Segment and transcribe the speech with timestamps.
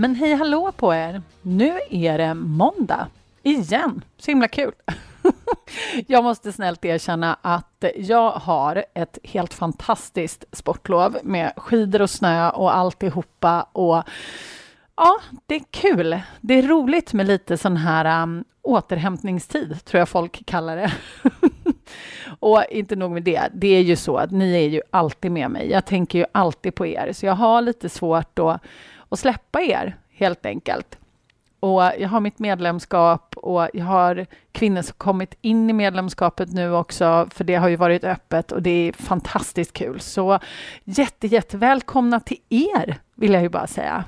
[0.00, 1.22] Men hej hallå på er!
[1.42, 3.08] Nu är det måndag
[3.42, 4.04] igen.
[4.18, 4.72] Så himla kul!
[6.06, 12.50] jag måste snällt erkänna att jag har ett helt fantastiskt sportlov med skidor och snö
[12.50, 13.62] och alltihopa.
[13.72, 14.02] Och
[14.96, 16.20] ja, det är kul.
[16.40, 20.92] Det är roligt med lite sån här um, återhämtningstid, tror jag folk kallar det.
[22.40, 25.50] och inte nog med det, det är ju så att ni är ju alltid med
[25.50, 25.70] mig.
[25.70, 28.62] Jag tänker ju alltid på er, så jag har lite svårt att
[29.10, 30.98] och släppa er helt enkelt.
[31.60, 36.72] Och jag har mitt medlemskap och jag har kvinnor som kommit in i medlemskapet nu
[36.72, 40.00] också, för det har ju varit öppet och det är fantastiskt kul.
[40.00, 40.38] Så
[40.84, 44.04] jätte, jättevälkomna till er, vill jag ju bara säga.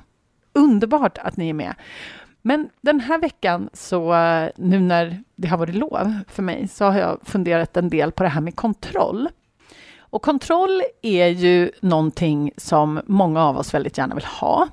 [0.53, 1.75] Underbart att ni är med.
[2.43, 6.85] Men den här veckan, så eh, nu när det har varit lov för mig, så
[6.85, 9.29] har jag funderat en del på det här med kontroll.
[10.13, 14.69] Och kontroll är ju någonting som många av oss väldigt gärna vill ha.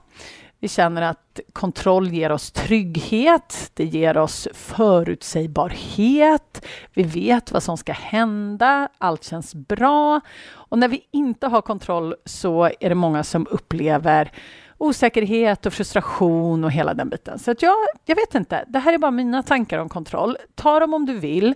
[0.59, 7.78] Vi känner att kontroll ger oss trygghet, det ger oss förutsägbarhet, vi vet vad som
[7.78, 10.22] ska hända, allt känns bra.
[10.52, 14.31] Och när vi inte har kontroll så är det många som upplever
[14.78, 17.40] osäkerhet och frustration och hela den biten.
[17.40, 20.38] Så att jag, jag vet inte, det här är bara mina tankar om kontroll.
[20.56, 21.56] Ta dem om du vill.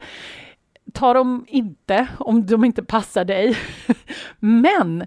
[0.93, 3.57] Ta dem inte om de inte passar dig.
[4.39, 5.05] Men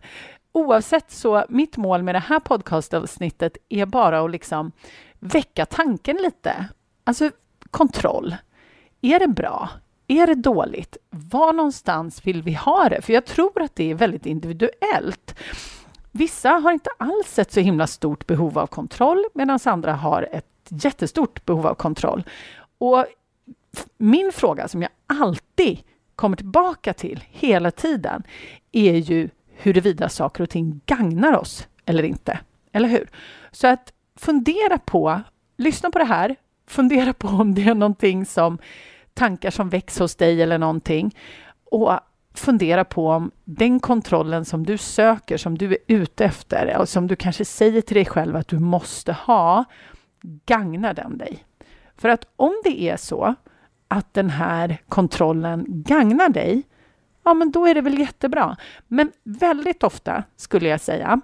[0.53, 4.73] oavsett så, mitt mål med det här podcastavsnittet är bara att liksom
[5.19, 6.67] väcka tanken lite.
[7.05, 7.31] Alltså
[7.71, 8.37] kontroll.
[9.01, 9.69] Är det bra?
[10.07, 10.97] Är det dåligt?
[11.11, 13.03] Var någonstans vill vi ha det?
[13.03, 15.35] För jag tror att det är väldigt individuellt.
[16.13, 20.47] Vissa har inte alls ett så himla stort behov av kontroll medan andra har ett
[20.69, 22.25] jättestort behov av kontroll.
[22.79, 23.07] Och
[23.97, 25.79] min fråga som jag alltid
[26.17, 28.23] kommer tillbaka till hela tiden
[28.73, 32.39] är ju huruvida saker och ting gagnar oss eller inte.
[32.73, 33.11] Eller hur?
[33.51, 35.21] Så att fundera på,
[35.57, 36.37] lyssna på det här,
[36.67, 38.59] fundera på om det är någonting som
[39.15, 41.17] tankar som väcks hos dig eller någonting
[41.65, 42.01] och
[42.35, 47.07] fundera på om den kontrollen som du söker, som du är ute efter och som
[47.07, 49.65] du kanske säger till dig själv att du måste ha,
[50.47, 51.45] gagnar den dig?
[51.97, 53.35] För att om det är så
[53.89, 56.63] att den här kontrollen gagnar dig,
[57.25, 58.57] ja men då är det väl jättebra.
[58.89, 61.21] Men väldigt ofta, skulle jag säga,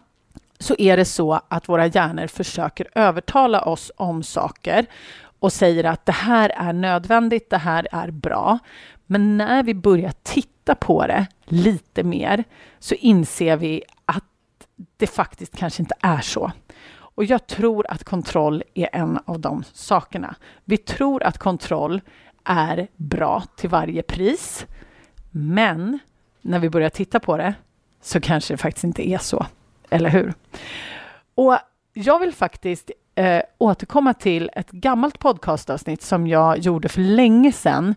[0.59, 4.87] så är det så att våra hjärnor försöker övertala oss om saker
[5.39, 8.59] och säger att det här är nödvändigt, det här är bra.
[9.07, 12.45] Men när vi börjar titta på det lite mer
[12.79, 14.25] så inser vi att
[14.97, 16.53] det faktiskt kanske inte är så.
[17.15, 20.35] Och jag tror att kontroll är en av de sakerna.
[20.65, 22.01] Vi tror att kontroll
[22.45, 24.67] är bra till varje pris.
[25.31, 25.99] Men
[26.41, 27.55] när vi börjar titta på det
[28.01, 29.47] så kanske det faktiskt inte är så.
[29.91, 30.35] Eller hur?
[31.35, 31.59] Och
[31.93, 37.95] jag vill faktiskt eh, återkomma till ett gammalt podcastavsnitt som jag gjorde för länge sedan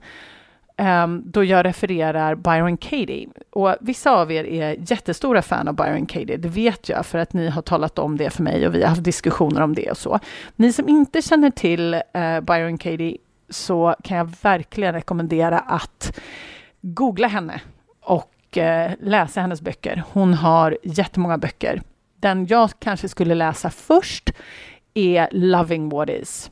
[0.77, 3.27] eh, då jag refererar Byron Katie.
[3.49, 7.33] Och vissa av er är jättestora fan av Byron Katie, det vet jag, för att
[7.33, 9.97] ni har talat om det för mig och vi har haft diskussioner om det och
[9.97, 10.19] så.
[10.55, 13.17] Ni som inte känner till eh, Byron Katie
[13.49, 16.19] så kan jag verkligen rekommendera att
[16.81, 17.61] googla henne
[18.01, 20.03] och eh, läsa hennes böcker.
[20.11, 21.81] Hon har jättemånga böcker.
[22.19, 24.31] Den jag kanske skulle läsa först
[24.93, 26.51] är Loving What Is.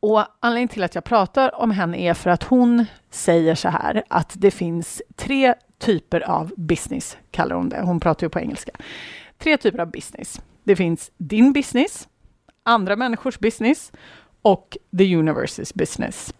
[0.00, 4.04] Och anledningen till att jag pratar om henne är för att hon säger så här
[4.08, 7.80] att det finns tre typer av business, kallar hon det.
[7.80, 8.72] Hon pratar ju på engelska.
[9.38, 10.40] Tre typer av business.
[10.64, 12.08] Det finns din business,
[12.62, 13.92] andra människors business
[14.46, 16.34] och the universes business.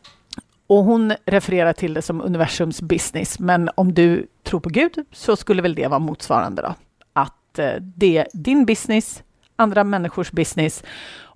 [0.66, 5.36] Och hon refererar till det som universums business, men om du tror på Gud så
[5.36, 6.74] skulle väl det vara motsvarande då.
[7.12, 9.22] Att eh, det är din business,
[9.56, 10.82] andra människors business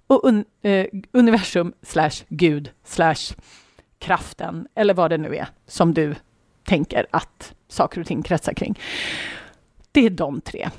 [0.06, 3.34] och un, eh, universum slash Gud slash
[3.98, 6.14] kraften eller vad det nu är som du
[6.64, 8.78] tänker att saker och ting kretsar kring.
[9.92, 10.70] Det är de tre.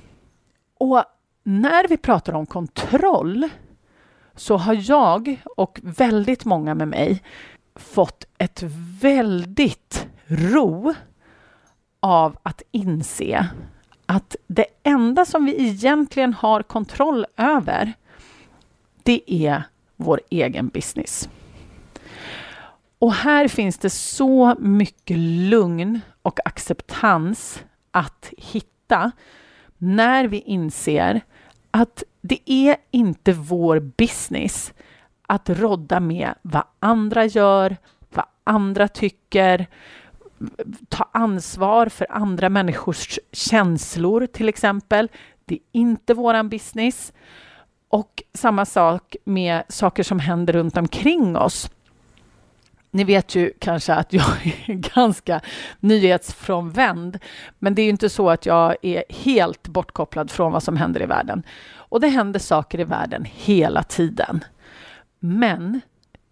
[0.78, 1.04] Och
[1.44, 3.50] när vi pratar om kontroll
[4.36, 7.24] så har jag och väldigt många med mig
[7.76, 8.64] fått ett
[9.02, 10.94] väldigt ro
[12.00, 13.50] av att inse
[14.06, 17.94] att det enda som vi egentligen har kontroll över,
[19.04, 19.64] det är
[19.96, 21.30] vår egen business.
[23.00, 29.12] Och här finns det så mycket lugn och acceptans att hitta
[29.78, 31.22] när vi inser
[31.72, 34.74] att det är inte vår business
[35.28, 37.78] att rodda med vad andra gör,
[38.10, 39.68] vad andra tycker,
[40.90, 45.10] ta ansvar för andra människors känslor till exempel.
[45.46, 47.14] Det är inte våran business.
[47.90, 51.70] Och samma sak med saker som händer runt omkring oss.
[52.92, 55.42] Ni vet ju kanske att jag är ganska
[55.80, 57.20] nyhetsfrånvänd,
[57.60, 61.02] men det är ju inte så att jag är helt bortkopplad från vad som händer
[61.02, 61.44] i världen.
[61.74, 64.44] Och det händer saker i världen hela tiden.
[65.20, 65.82] Men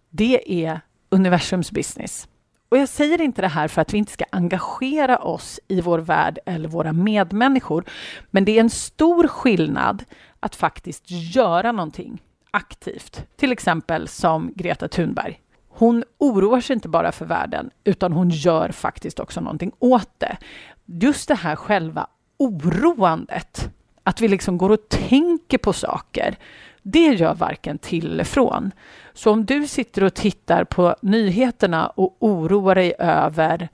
[0.10, 2.28] det är universums business.
[2.70, 6.00] Och jag säger inte det här för att vi inte ska engagera oss i vår
[6.00, 7.84] värld eller våra medmänniskor,
[8.32, 10.04] men det är en stor skillnad
[10.40, 12.22] att faktiskt göra någonting
[12.52, 15.40] aktivt, till exempel som Greta Thunberg.
[15.80, 20.38] Hon oroar sig inte bara för världen, utan hon gör faktiskt också någonting åt det.
[20.86, 23.70] Just det här själva oroandet,
[24.04, 26.38] att vi liksom går och tänker på saker,
[26.82, 28.72] det gör varken till eller från.
[29.14, 33.70] Så om du sitter och tittar på nyheterna och oroar dig över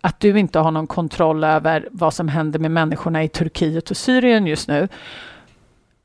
[0.00, 3.96] att du inte har någon kontroll över vad som händer med människorna i Turkiet och
[3.96, 4.88] Syrien just nu,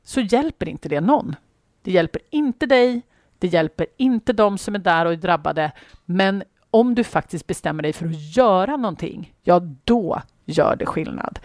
[0.04, 1.36] så hjälper inte det någon.
[1.82, 3.02] Det hjälper inte dig,
[3.40, 5.72] det hjälper inte de som är där och är drabbade,
[6.04, 11.38] men om du faktiskt bestämmer dig för att göra någonting, ja, då gör det skillnad.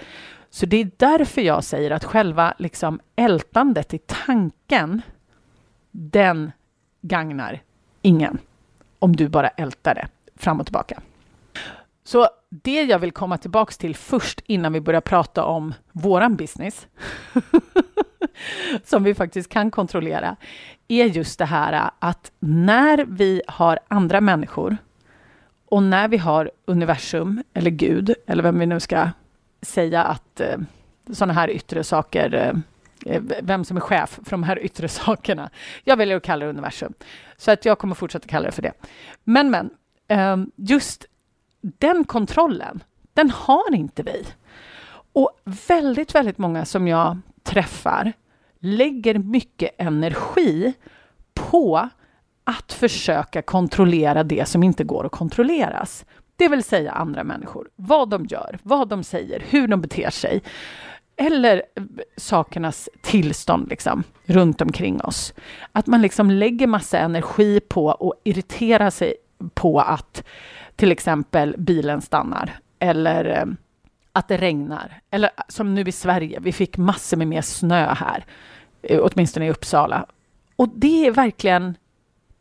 [0.50, 5.02] Så det är därför jag säger att själva liksom ältandet i tanken,
[5.92, 6.52] den
[7.02, 7.62] gagnar
[8.02, 8.38] ingen
[9.00, 11.02] om du bara ältar det fram och tillbaka.
[12.04, 16.88] Så det jag vill komma tillbaka till först innan vi börjar prata om våran business,
[18.84, 20.36] som vi faktiskt kan kontrollera,
[20.88, 24.78] är just det här att när vi har andra människor
[25.70, 29.10] och när vi har universum eller Gud, eller vem vi nu ska
[29.62, 30.58] säga att eh,
[31.14, 35.50] sådana här yttre saker eh, eh, vem som är chef för de här yttre sakerna.
[35.84, 36.94] Jag väljer att kalla det universum,
[37.38, 38.74] så att jag kommer fortsätta kalla det för det.
[39.24, 39.70] Men, men,
[40.08, 41.06] ehm, just
[41.62, 42.84] den kontrollen,
[43.14, 44.26] den har inte vi.
[45.14, 45.32] Och
[45.68, 48.14] väldigt, väldigt många som jag träffar
[48.66, 50.74] lägger mycket energi
[51.34, 51.90] på
[52.44, 56.06] att försöka kontrollera det som inte går att kontrolleras.
[56.36, 60.42] Det vill säga andra människor, vad de gör, vad de säger, hur de beter sig
[61.18, 61.62] eller
[62.18, 65.34] sakernas tillstånd liksom, runt omkring oss.
[65.72, 69.16] Att man liksom lägger massa energi på och irriterar sig
[69.54, 70.24] på att
[70.76, 73.46] till exempel bilen stannar eller eh,
[74.16, 75.02] att det regnar.
[75.12, 78.26] Eller som nu i Sverige, vi fick massor med mer snö här,
[78.82, 80.06] eh, åtminstone i Uppsala.
[80.56, 81.78] Och det är verkligen,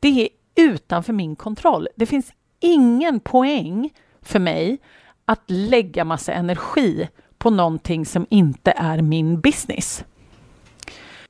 [0.01, 1.89] det är utanför min kontroll.
[1.97, 3.91] Det finns ingen poäng
[4.23, 4.79] för mig
[5.25, 10.05] att lägga massa energi på någonting som inte är min business.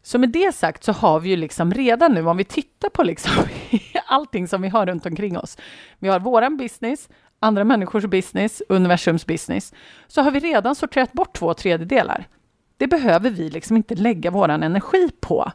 [0.02, 3.02] Så med det sagt så har vi ju liksom redan nu, om vi tittar på
[3.02, 3.32] liksom
[4.06, 5.58] allting som vi har runt omkring oss.
[5.98, 7.08] Vi har våran business,
[7.44, 9.72] andra människors business, universums business.
[10.06, 12.28] Så har vi redan sorterat bort två tredjedelar.
[12.76, 15.52] Det behöver vi liksom inte lägga vår energi på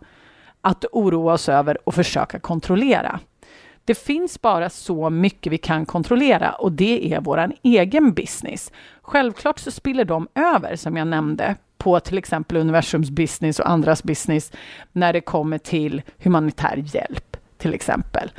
[0.61, 3.19] att oroa oss över och försöka kontrollera.
[3.85, 8.71] Det finns bara så mycket vi kan kontrollera och det är vår egen business.
[9.01, 14.03] Självklart så spiller de över, som jag nämnde, på till exempel universums business och andras
[14.03, 14.51] business
[14.91, 18.31] när det kommer till humanitär hjälp, till exempel.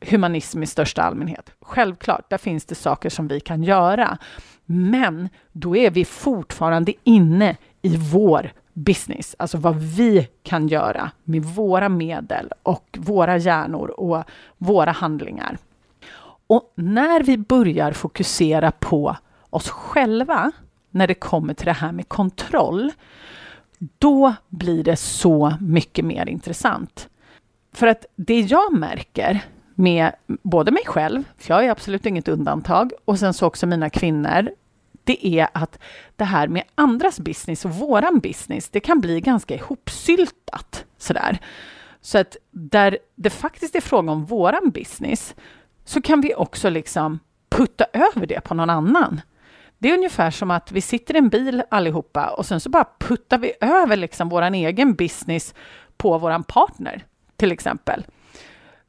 [0.00, 1.50] Humanism i största allmänhet.
[1.60, 4.18] Självklart, där finns det saker som vi kan göra.
[4.66, 11.44] Men då är vi fortfarande inne i vår business, alltså vad vi kan göra med
[11.44, 14.24] våra medel och våra hjärnor och
[14.58, 15.58] våra handlingar.
[16.46, 19.16] Och när vi börjar fokusera på
[19.50, 20.52] oss själva
[20.90, 22.92] när det kommer till det här med kontroll,
[23.78, 27.08] då blir det så mycket mer intressant.
[27.72, 29.44] För att det jag märker
[29.78, 33.90] med både mig själv, för jag är absolut inget undantag, och sen så också mina
[33.90, 34.50] kvinnor
[35.04, 35.78] det är att
[36.16, 41.38] det här med andras business och våran business, det kan bli ganska ihopsyltat sådär.
[42.00, 45.34] Så att där det faktiskt är fråga om våran business,
[45.84, 47.18] så kan vi också liksom
[47.48, 49.20] putta över det på någon annan.
[49.78, 52.86] Det är ungefär som att vi sitter i en bil allihopa och sen så bara
[52.98, 55.54] puttar vi över liksom våran egen business
[55.96, 57.04] på våran partner,
[57.36, 58.06] till exempel.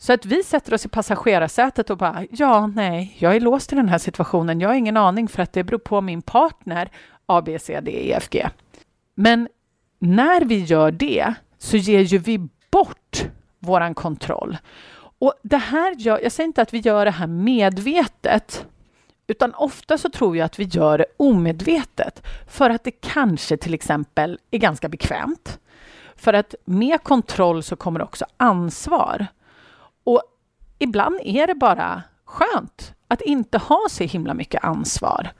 [0.02, 3.76] Så att vi sätter oss i passagerarsätet och bara, ja, nej, jag är låst i
[3.76, 4.62] den här situationen.
[4.62, 6.90] Jag har ingen aning för att det beror på min partner
[7.26, 8.50] A, B, C, D, E, F, G.
[9.16, 9.48] Men
[10.00, 12.38] när vi gör det så ger ju vi
[12.72, 13.26] bort
[13.60, 14.58] våran kontroll.
[15.20, 18.66] Och det här gör, jag säger inte att vi gör det här medvetet,
[19.28, 23.74] utan ofta så tror jag att vi gör det omedvetet för att det kanske till
[23.74, 25.60] exempel är ganska bekvämt.
[26.16, 29.28] För att med kontroll så kommer också ansvar.
[30.04, 30.22] Och
[30.80, 35.32] ibland är det bara skönt att inte ha så himla mycket ansvar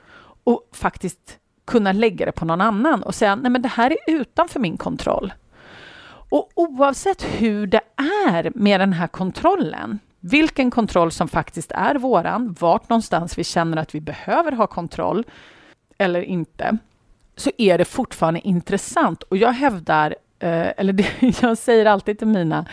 [0.44, 3.98] och faktiskt kunna lägga det på någon annan och säga nej men det här är
[4.08, 5.34] utanför min kontroll.
[6.30, 7.82] Och oavsett hur det
[8.26, 13.78] är med den här kontrollen, vilken kontroll som faktiskt är våran, vart någonstans vi känner
[13.78, 15.24] att vi behöver ha kontroll
[15.98, 16.78] eller inte,
[17.36, 19.24] så är det fortfarande intressant.
[19.24, 21.08] Och jag hävdar, eh, eller det,
[21.42, 22.66] jag säger alltid till mina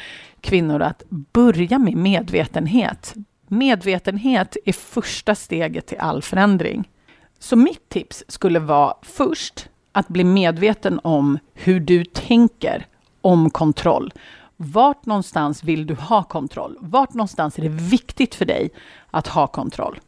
[0.47, 3.15] kvinnor att börja med medvetenhet.
[3.49, 6.91] Medvetenhet är första steget till all förändring.
[7.39, 12.87] Så mitt tips skulle vara först att bli medveten om hur du tänker
[13.21, 14.13] om kontroll.
[14.57, 16.77] Vart någonstans vill du ha kontroll?
[16.81, 18.71] Vart någonstans är det viktigt för dig
[19.11, 20.01] att ha kontroll?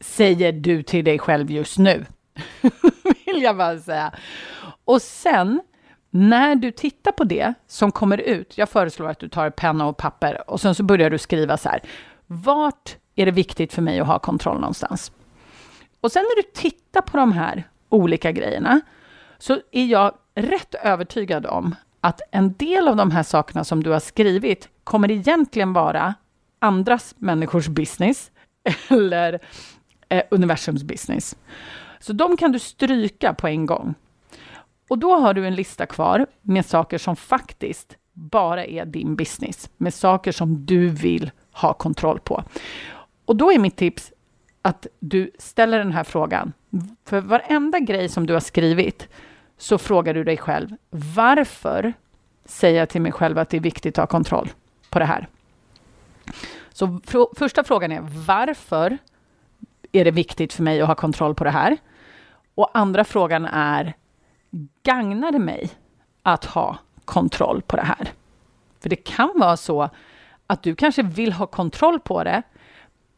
[0.00, 2.06] Säger du till dig själv just nu.
[3.26, 4.12] vill jag bara säga.
[4.84, 5.60] Och sen
[6.14, 9.96] när du tittar på det som kommer ut, jag föreslår att du tar penna och
[9.96, 11.80] papper och sen så börjar du skriva så här.
[12.26, 15.12] Vart är det viktigt för mig att ha kontroll någonstans?
[16.00, 18.80] Och sen när du tittar på de här olika grejerna
[19.38, 23.90] så är jag rätt övertygad om att en del av de här sakerna som du
[23.90, 26.14] har skrivit kommer egentligen vara
[26.58, 28.30] andras människors business
[28.88, 29.40] eller
[30.08, 31.36] eh, universums business.
[32.00, 33.94] Så de kan du stryka på en gång.
[34.92, 39.70] Och då har du en lista kvar med saker som faktiskt bara är din business,
[39.76, 42.44] med saker som du vill ha kontroll på.
[43.24, 44.12] Och då är mitt tips
[44.62, 46.52] att du ställer den här frågan.
[47.04, 49.08] För varenda grej som du har skrivit
[49.58, 51.92] så frågar du dig själv, varför
[52.44, 54.48] säger jag till mig själv att det är viktigt att ha kontroll
[54.90, 55.28] på det här?
[56.72, 58.98] Så fr första frågan är, varför
[59.92, 61.76] är det viktigt för mig att ha kontroll på det här?
[62.54, 63.94] Och andra frågan är,
[64.82, 65.70] gagnar det mig
[66.22, 68.12] att ha kontroll på det här?
[68.80, 69.90] För det kan vara så
[70.46, 72.42] att du kanske vill ha kontroll på det,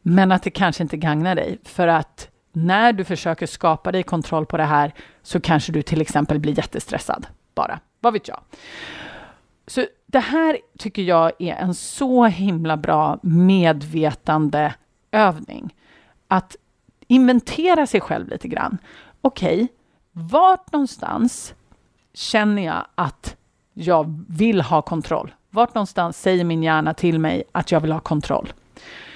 [0.01, 4.45] men att det kanske inte gagnar dig för att när du försöker skapa dig kontroll
[4.45, 7.79] på det här så kanske du till exempel blir jättestressad bara.
[7.99, 8.39] Vad vet jag?
[9.67, 14.73] Så det här tycker jag är en så himla bra medvetande
[15.11, 15.75] övning.
[16.27, 16.55] Att
[17.07, 18.77] inventera sig själv lite grann.
[19.21, 19.67] Okej, okay,
[20.17, 21.53] vart någonstans
[22.13, 23.35] känner jag att
[23.73, 25.33] jag vill ha kontroll?
[25.49, 28.53] Vart någonstans säger min hjärna till mig att jag vill ha kontroll?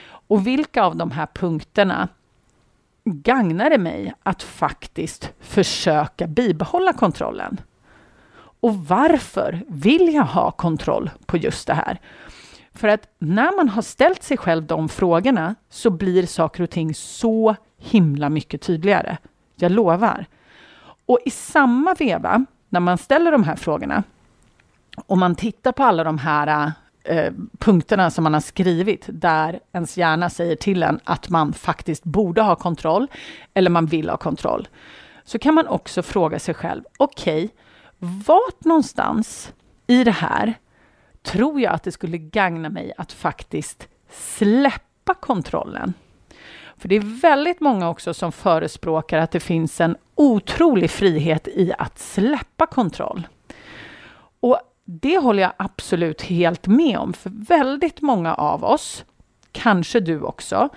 [0.04, 2.08] Och vilka av de här punkterna
[3.04, 7.62] gagnar det mig att faktiskt försöka bibehålla kontrollen?
[8.62, 12.00] Och varför vill jag ha kontroll på just det här?
[12.74, 16.94] För att när man har ställt sig själv de frågorna så blir saker och ting
[16.96, 19.18] så himla mycket tydligare.
[19.56, 20.26] Jag lovar.
[21.10, 24.04] Och i samma veva, när man ställer de här frågorna
[25.06, 26.72] och man tittar på alla de här
[27.04, 32.04] eh, punkterna som man har skrivit där ens hjärna säger till en att man faktiskt
[32.04, 33.08] borde ha kontroll
[33.54, 34.68] eller man vill ha kontroll.
[35.24, 37.50] Så kan man också fråga sig själv, okej, okay,
[38.26, 39.54] vart någonstans
[39.88, 40.54] i det här
[41.24, 45.94] tror jag att det skulle gagna mig att faktiskt släppa kontrollen?
[46.78, 51.74] För det är väldigt många också som förespråkar att det finns en otrolig frihet i
[51.78, 53.28] att släppa kontroll.
[54.40, 59.06] Och det håller jag absolut helt med om, för väldigt många av oss,
[59.52, 60.70] kanske du också,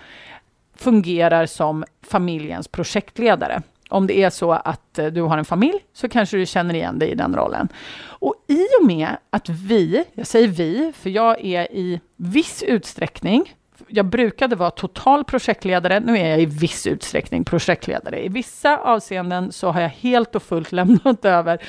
[0.75, 3.63] fungerar som familjens projektledare.
[3.89, 6.99] Om det är så att eh, du har en familj så kanske du känner igen
[6.99, 7.69] dig i den rollen.
[8.05, 13.55] Och i och med att vi, jag säger vi, för jag är i viss utsträckning
[13.93, 18.25] jag brukade vara total projektledare, nu är jag i viss utsträckning projektledare.
[18.25, 21.63] I vissa avseenden så har jag helt och fullt lämnat över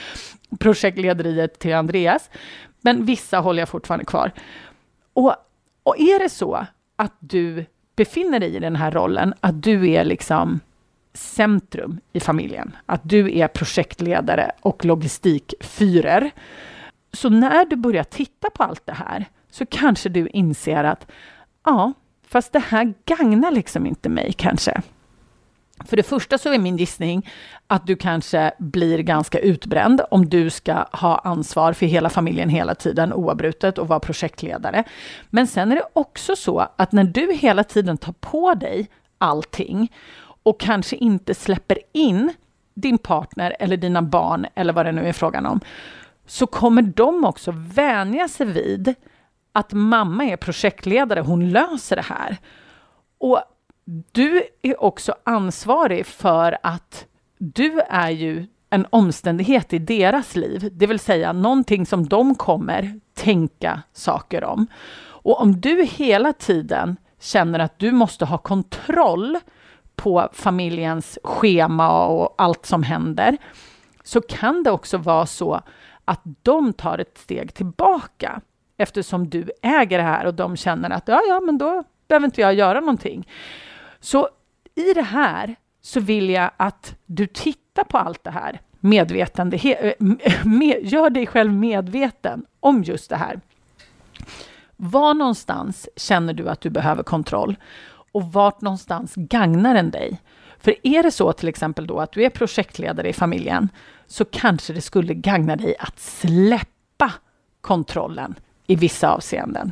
[0.60, 2.30] projektlederiet till Andreas,
[2.82, 4.32] men vissa håller jag fortfarande kvar.
[5.13, 5.36] Och,
[5.84, 6.65] och är det så
[6.96, 7.65] att du
[7.96, 10.60] befinner dig i den här rollen, att du är liksom
[11.13, 16.32] centrum i familjen, att du är projektledare och logistikfyrer,
[17.13, 21.12] så när du börjar titta på allt det här så kanske du inser att
[21.65, 21.94] ja,
[22.34, 24.82] fast det här gagnar liksom inte mig kanske.
[25.86, 27.30] För det första så är min gissning
[27.68, 32.75] att du kanske blir ganska utbränd om du ska ha ansvar för hela familjen hela
[32.75, 34.84] tiden oavbrutet och vara projektledare.
[35.30, 39.92] Men sen är det också så att när du hela tiden tar på dig allting
[40.44, 42.34] och kanske inte släpper in
[42.74, 45.60] din partner eller dina barn eller vad det nu är frågan om,
[46.25, 48.96] så kommer de också vänja sig vid
[49.54, 52.38] att mamma är projektledare, hon löser det här.
[53.18, 53.42] Och
[54.12, 57.06] du är också ansvarig för att
[57.38, 63.00] du är ju en omständighet i deras liv, det vill säga någonting som de kommer
[63.14, 64.68] tänka saker om.
[65.06, 69.40] Och om du hela tiden känner att du måste ha kontroll
[69.96, 73.38] på familjens schema och allt som händer,
[74.04, 75.62] så kan det också vara så
[76.06, 78.42] att de tar ett steg tillbaka
[78.77, 82.42] eftersom du äger det här och de känner att ja, ja, men då behöver inte
[82.42, 83.27] jag göra någonting.
[84.00, 84.30] Så
[84.75, 89.94] i det här så vill jag att du tittar på allt det här medvetande, eh,
[90.46, 93.39] med, gör dig själv medveten om just det här.
[94.75, 97.56] Var någonstans känner du att du behöver kontroll?
[98.12, 100.22] Och vart någonstans gagnar den dig?
[100.58, 103.70] För är det så till exempel då att du är projektledare i familjen
[104.08, 107.12] så kanske det skulle gagna dig att släppa
[107.62, 108.36] kontrollen
[108.74, 109.72] i vissa avseenden.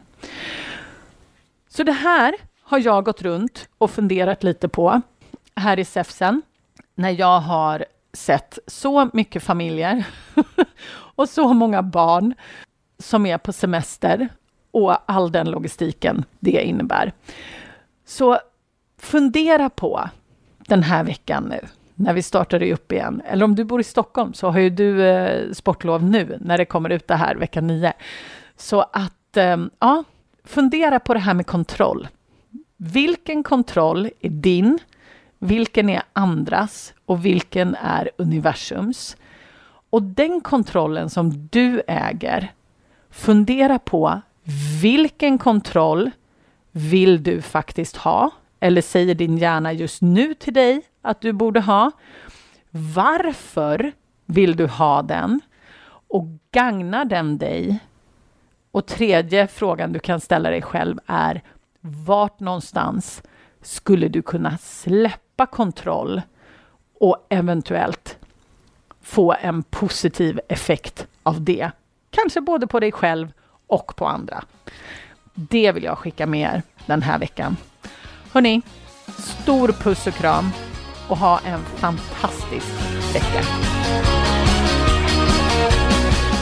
[1.70, 5.02] Så det här har jag gått runt och funderat lite på
[5.56, 6.42] här i SEFSen
[6.96, 10.08] när jag har sett så mycket familjer
[11.16, 12.34] och så många barn
[13.00, 14.30] som är på semester
[14.72, 17.12] och all den logistiken det innebär.
[18.06, 18.40] Så
[18.98, 20.10] fundera på
[20.58, 21.60] den här veckan nu
[21.96, 23.22] när vi startar upp igen.
[23.26, 26.66] Eller om du bor i Stockholm så har ju du eh, sportlov nu när det
[26.66, 27.94] kommer ut det här vecka 9.
[28.62, 30.04] Så att, ehm, ja,
[30.44, 32.08] fundera på det här med kontroll.
[32.78, 34.80] Vilken kontroll är din?
[35.40, 36.94] Vilken är andras?
[37.06, 39.18] Och vilken är universums?
[39.90, 42.54] Och den kontrollen som du äger,
[43.10, 44.22] fundera på
[44.82, 46.12] vilken kontroll
[46.72, 48.32] vill du faktiskt ha?
[48.60, 51.92] Eller säger din hjärna just nu till dig att du borde ha?
[52.70, 53.92] Varför
[54.26, 55.42] vill du ha den?
[56.08, 57.80] Och gagnar den dig?
[58.72, 61.42] Och tredje frågan du kan ställa dig själv är
[61.82, 63.24] vart någonstans
[63.62, 66.22] skulle du kunna släppa kontroll
[67.00, 68.18] och eventuellt
[69.02, 71.72] få en positiv effekt av det?
[72.10, 73.34] Kanske både på dig själv
[73.68, 74.44] och på andra.
[75.34, 77.58] Det vill jag skicka med er den här veckan.
[78.32, 78.62] Hörni,
[79.18, 80.50] stor puss och kram
[81.10, 82.68] och ha en fantastisk
[83.14, 83.42] vecka.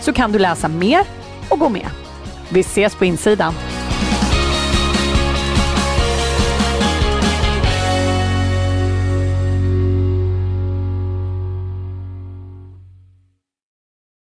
[0.00, 1.00] så kan du läsa mer
[1.48, 1.86] och gå med.
[2.48, 3.54] Vi ses på insidan.